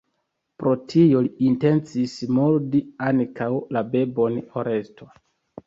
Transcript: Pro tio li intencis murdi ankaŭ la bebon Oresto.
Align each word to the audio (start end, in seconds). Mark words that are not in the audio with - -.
Pro 0.61 0.71
tio 0.93 1.21
li 1.27 1.47
intencis 1.49 2.15
murdi 2.39 2.83
ankaŭ 3.11 3.51
la 3.79 3.87
bebon 3.95 4.43
Oresto. 4.65 5.13